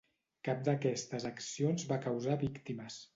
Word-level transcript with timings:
Cap 0.47 0.63
d'aquestes 0.67 1.27
accions 1.31 1.85
va 1.93 1.99
causar 2.07 2.39
víctimes. 2.49 2.99